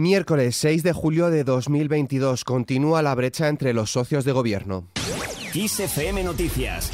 [0.00, 4.86] Miércoles 6 de julio de 2022 continúa la brecha entre los socios de gobierno.
[5.52, 6.92] XFM Noticias.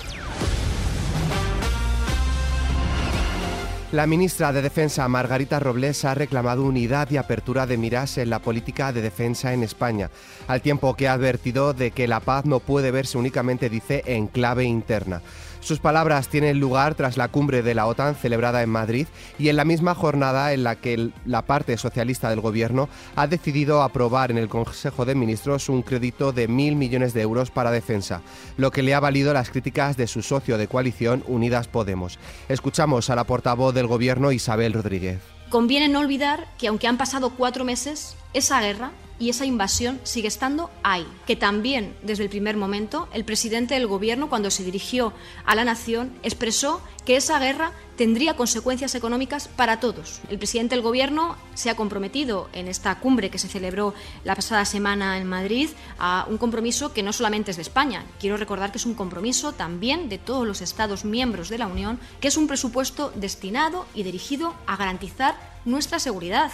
[3.93, 8.39] La ministra de Defensa, Margarita Robles, ha reclamado unidad y apertura de miras en la
[8.39, 10.11] política de defensa en España,
[10.49, 14.29] al tiempo que ha advertido de que la paz no puede verse únicamente, dice, en
[14.29, 15.21] clave interna.
[15.65, 19.07] Sus palabras tienen lugar tras la cumbre de la OTAN celebrada en Madrid
[19.39, 23.81] y en la misma jornada en la que la parte socialista del gobierno ha decidido
[23.81, 28.21] aprobar en el Consejo de Ministros un crédito de mil millones de euros para defensa,
[28.59, 32.19] lo que le ha valido las críticas de su socio de coalición Unidas Podemos.
[32.51, 35.21] Escuchamos a la portavoz del gobierno Isabel Rodríguez.
[35.49, 40.29] Conviene no olvidar que aunque han pasado cuatro meses, esa guerra y esa invasión sigue
[40.29, 41.07] estando ahí.
[41.27, 45.13] Que también, desde el primer momento, el presidente del Gobierno, cuando se dirigió
[45.45, 50.21] a la nación, expresó que esa guerra tendría consecuencias económicas para todos.
[50.29, 54.65] El presidente del Gobierno se ha comprometido en esta cumbre que se celebró la pasada
[54.65, 58.05] semana en Madrid a un compromiso que no solamente es de España.
[58.19, 62.01] Quiero recordar que es un compromiso también de todos los Estados miembros de la Unión,
[62.21, 66.53] que es un presupuesto destinado y dirigido a garantizar nuestra seguridad.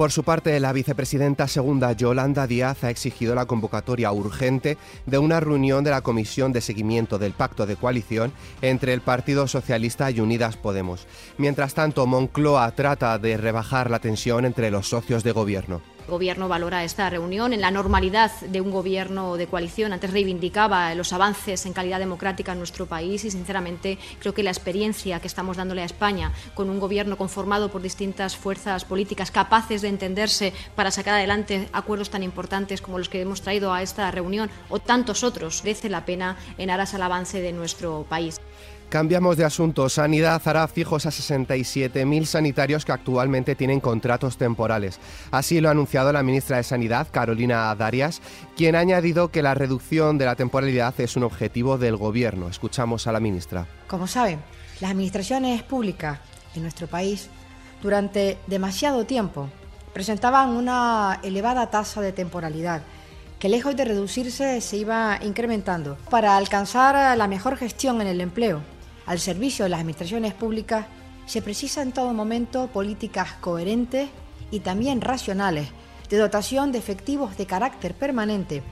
[0.00, 5.40] Por su parte, la vicepresidenta segunda Yolanda Díaz ha exigido la convocatoria urgente de una
[5.40, 10.20] reunión de la Comisión de Seguimiento del Pacto de Coalición entre el Partido Socialista y
[10.20, 11.06] Unidas Podemos.
[11.36, 15.82] Mientras tanto, Moncloa trata de rebajar la tensión entre los socios de gobierno.
[16.10, 19.92] Gobierno valora esta reunión en la normalidad de un gobierno de coalición.
[19.92, 24.50] Antes reivindicaba los avances en calidad democrática en nuestro país y, sinceramente, creo que la
[24.50, 29.80] experiencia que estamos dándole a España con un gobierno conformado por distintas fuerzas políticas capaces
[29.80, 34.10] de entenderse para sacar adelante acuerdos tan importantes como los que hemos traído a esta
[34.10, 38.40] reunión o tantos otros merece la pena en aras al avance de nuestro país.
[38.90, 39.88] Cambiamos de asunto.
[39.88, 44.98] Sanidad hará fijos a 67.000 sanitarios que actualmente tienen contratos temporales.
[45.30, 48.20] Así lo ha anunciado la ministra de Sanidad, Carolina Darias,
[48.56, 52.48] quien ha añadido que la reducción de la temporalidad es un objetivo del Gobierno.
[52.48, 53.68] Escuchamos a la ministra.
[53.86, 54.40] Como saben,
[54.80, 56.18] las administraciones públicas
[56.56, 57.28] en nuestro país
[57.80, 59.48] durante demasiado tiempo
[59.92, 62.82] presentaban una elevada tasa de temporalidad
[63.40, 65.96] que lejos de reducirse se iba incrementando.
[66.10, 68.60] Para alcanzar la mejor gestión en el empleo,
[69.06, 70.84] al servicio de las administraciones públicas,
[71.24, 74.10] se precisa en todo momento políticas coherentes
[74.50, 75.70] y también racionales
[76.10, 78.62] de dotación de efectivos de carácter permanente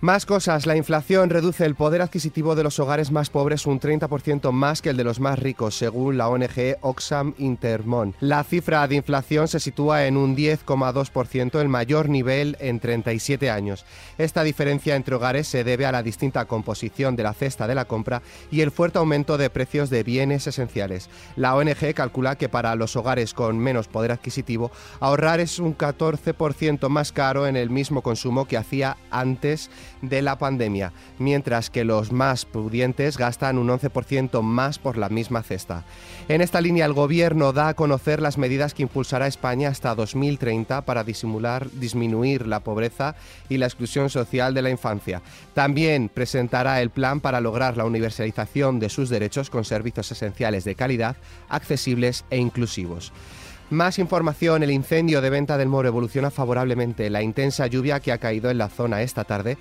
[0.00, 4.50] más cosas, la inflación reduce el poder adquisitivo de los hogares más pobres un 30%
[4.50, 8.14] más que el de los más ricos, según la ONG Oxfam Intermon.
[8.20, 13.84] La cifra de inflación se sitúa en un 10,2%, el mayor nivel en 37 años.
[14.16, 17.84] Esta diferencia entre hogares se debe a la distinta composición de la cesta de la
[17.84, 21.10] compra y el fuerte aumento de precios de bienes esenciales.
[21.36, 26.88] La ONG calcula que para los hogares con menos poder adquisitivo, ahorrar es un 14%
[26.88, 29.70] más caro en el mismo consumo que hacía antes
[30.02, 35.42] de la pandemia, mientras que los más pudientes gastan un 11% más por la misma
[35.42, 35.84] cesta.
[36.28, 40.82] En esta línea, el Gobierno da a conocer las medidas que impulsará España hasta 2030
[40.84, 43.14] para disimular, disminuir la pobreza
[43.48, 45.22] y la exclusión social de la infancia.
[45.54, 50.74] También presentará el plan para lograr la universalización de sus derechos con servicios esenciales de
[50.74, 51.16] calidad,
[51.48, 53.12] accesibles e inclusivos.
[53.70, 57.08] Más información, el incendio de venta del Moro evoluciona favorablemente.
[57.08, 59.58] La intensa lluvia que ha caído en la zona esta tarde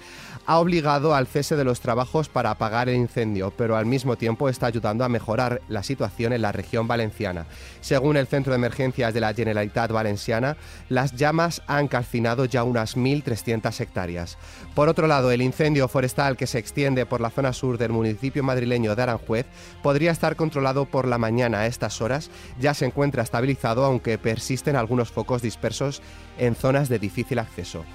[0.48, 4.50] ha obligado al cese de los trabajos para apagar el incendio, pero al mismo tiempo
[4.50, 7.46] está ayudando a mejorar la situación en la región valenciana.
[7.82, 10.58] Según el Centro de Emergencias de la Generalitat Valenciana,
[10.90, 14.40] las llamas han calcinado ya unas 1.300 hectáreas.
[14.74, 18.42] Por otro lado, el incendio forestal que se extiende por la zona sur del municipio
[18.44, 19.46] madrileño de Aranjuez
[19.84, 22.32] podría estar controlado por la mañana a estas horas.
[22.60, 26.02] Ya se encuentra estabilizado, aunque persisten algunos focos dispersos
[26.38, 27.86] en zonas de difícil acceso.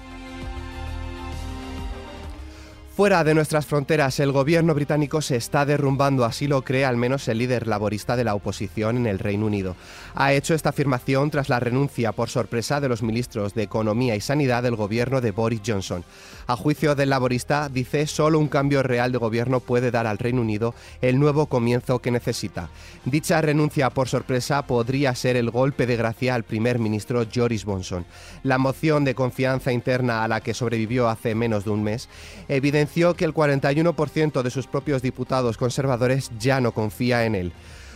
[2.95, 7.27] Fuera de nuestras fronteras, el gobierno británico se está derrumbando, así lo cree al menos
[7.27, 9.75] el líder laborista de la oposición en el Reino Unido.
[10.13, 14.21] Ha hecho esta afirmación tras la renuncia por sorpresa de los ministros de Economía y
[14.21, 16.05] Sanidad del gobierno de Boris Johnson.
[16.47, 20.39] A juicio del laborista, dice, solo un cambio real de gobierno puede dar al Reino
[20.39, 22.69] Unido el nuevo comienzo que necesita.
[23.03, 28.05] Dicha renuncia por sorpresa podría ser el golpe de gracia al primer ministro Joris Johnson.
[28.43, 32.07] La moción de confianza interna a la que sobrevivió hace menos de un mes
[32.47, 32.84] evidencia
[33.15, 37.53] que el 41% de sus propios diputados conservadores ya no confía en él.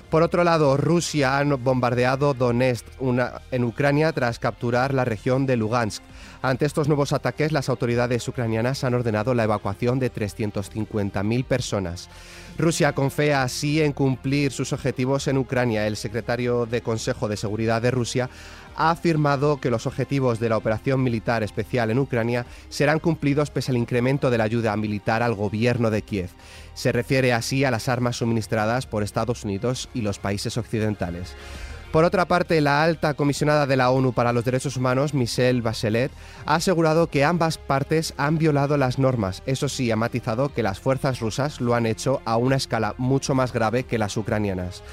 [0.10, 2.86] Por otro lado, Rusia ha bombardeado Donetsk
[3.52, 6.02] en Ucrania tras capturar la región de Lugansk.
[6.42, 12.10] Ante estos nuevos ataques, las autoridades ucranianas han ordenado la evacuación de 350.000 personas.
[12.58, 15.86] Rusia confía así en cumplir sus objetivos en Ucrania.
[15.86, 18.30] El secretario de Consejo de Seguridad de Rusia
[18.80, 23.72] ha afirmado que los objetivos de la operación militar especial en Ucrania serán cumplidos pese
[23.72, 26.30] al incremento de la ayuda militar al gobierno de Kiev.
[26.74, 31.36] Se refiere así a las armas suministradas por Estados Unidos y los países occidentales.
[31.92, 36.12] Por otra parte, la alta comisionada de la ONU para los Derechos Humanos, Michelle Bachelet,
[36.46, 39.42] ha asegurado que ambas partes han violado las normas.
[39.48, 43.34] Eso sí, ha matizado que las fuerzas rusas lo han hecho a una escala mucho
[43.34, 44.84] más grave que las ucranianas.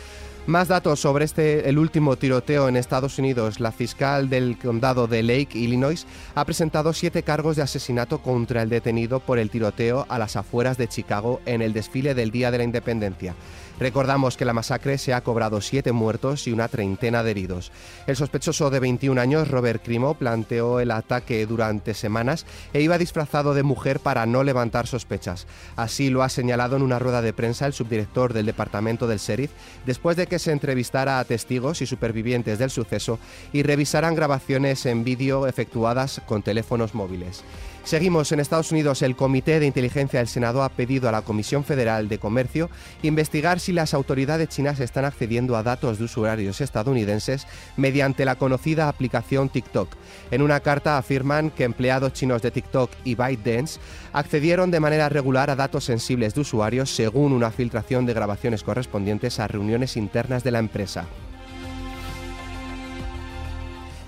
[0.46, 3.58] Más datos sobre este el último tiroteo en Estados Unidos.
[3.58, 6.06] La fiscal del condado de Lake, Illinois,
[6.36, 10.78] ha presentado siete cargos de asesinato contra el detenido por el tiroteo a las afueras
[10.78, 13.34] de Chicago en el desfile del Día de la Independencia.
[13.78, 17.72] Recordamos que la masacre se ha cobrado siete muertos y una treintena de heridos.
[18.06, 23.52] El sospechoso de 21 años, Robert Crimo, planteó el ataque durante semanas e iba disfrazado
[23.52, 25.46] de mujer para no levantar sospechas.
[25.76, 29.50] Así lo ha señalado en una rueda de prensa el subdirector del departamento del sheriff
[29.84, 33.18] después de que se entrevistara a testigos y supervivientes del suceso
[33.52, 37.44] y revisaran grabaciones en vídeo efectuadas con teléfonos móviles.
[37.86, 39.00] Seguimos en Estados Unidos.
[39.02, 42.68] El Comité de Inteligencia del Senado ha pedido a la Comisión Federal de Comercio
[43.02, 47.46] investigar si las autoridades chinas están accediendo a datos de usuarios estadounidenses
[47.76, 49.94] mediante la conocida aplicación TikTok.
[50.32, 53.78] En una carta afirman que empleados chinos de TikTok y ByteDance
[54.12, 59.38] accedieron de manera regular a datos sensibles de usuarios según una filtración de grabaciones correspondientes
[59.38, 61.06] a reuniones internas de la empresa.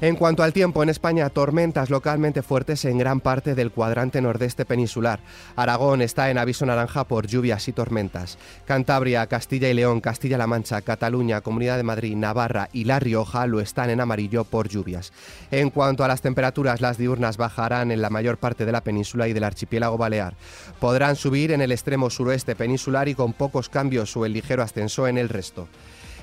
[0.01, 4.65] En cuanto al tiempo, en España, tormentas localmente fuertes en gran parte del cuadrante nordeste
[4.65, 5.19] peninsular.
[5.57, 8.39] Aragón está en aviso naranja por lluvias y tormentas.
[8.65, 13.61] Cantabria, Castilla y León, Castilla-La Mancha, Cataluña, Comunidad de Madrid, Navarra y La Rioja lo
[13.61, 15.13] están en amarillo por lluvias.
[15.51, 19.27] En cuanto a las temperaturas, las diurnas bajarán en la mayor parte de la península
[19.27, 20.35] y del archipiélago balear.
[20.79, 25.09] Podrán subir en el extremo suroeste peninsular y con pocos cambios o el ligero ascenso
[25.09, 25.67] en el resto.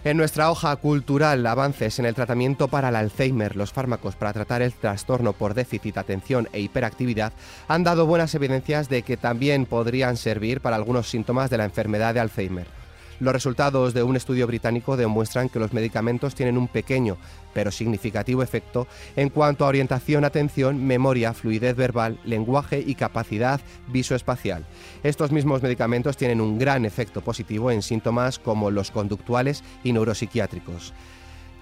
[0.05, 4.61] En nuestra hoja cultural, avances en el tratamiento para el Alzheimer, los fármacos para tratar
[4.61, 7.33] el trastorno por déficit, atención e hiperactividad
[7.67, 12.13] han dado buenas evidencias de que también podrían servir para algunos síntomas de la enfermedad
[12.13, 12.84] de Alzheimer.
[13.19, 17.17] Los resultados de un estudio británico demuestran que los medicamentos tienen un pequeño
[17.55, 18.85] pero significativo efecto
[19.15, 24.65] en cuanto a orientación, atención, memoria, fluidez verbal, lenguaje y capacidad visoespacial.
[25.03, 30.93] Estos mismos medicamentos tienen un gran efecto positivo en síntomas como los conductuales y neuropsiquiátricos.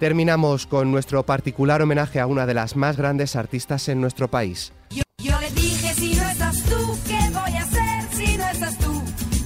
[0.00, 4.72] Terminamos con nuestro particular homenaje a una de las más grandes artistas en nuestro país.
[4.90, 9.02] Yo, le dije, si no estás tú, ¿qué voy a hacer si no estás tú?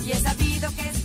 [0.06, 0.97] Y he sabido que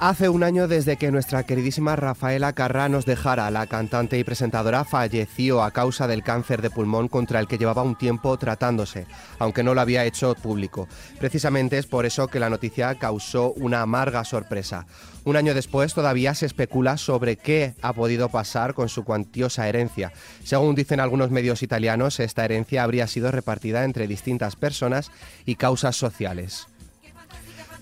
[0.00, 4.84] Hace un año desde que nuestra queridísima Rafaela Carrá nos dejara, la cantante y presentadora
[4.84, 9.08] falleció a causa del cáncer de pulmón contra el que llevaba un tiempo tratándose,
[9.40, 10.86] aunque no lo había hecho público.
[11.18, 14.86] Precisamente es por eso que la noticia causó una amarga sorpresa.
[15.24, 20.12] Un año después todavía se especula sobre qué ha podido pasar con su cuantiosa herencia.
[20.44, 25.10] Según dicen algunos medios italianos, esta herencia habría sido repartida entre distintas personas
[25.44, 26.68] y causas sociales.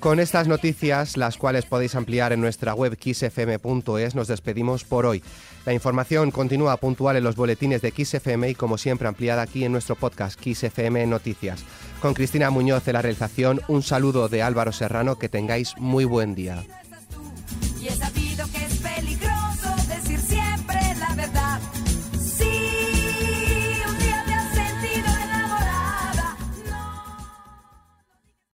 [0.00, 5.22] Con estas noticias, las cuales podéis ampliar en nuestra web xfm.es, nos despedimos por hoy.
[5.64, 9.72] La información continúa puntual en los boletines de XFM y como siempre ampliada aquí en
[9.72, 11.64] nuestro podcast XFM Noticias.
[12.00, 16.34] Con Cristina Muñoz en la realización, un saludo de Álvaro Serrano, que tengáis muy buen
[16.34, 16.62] día.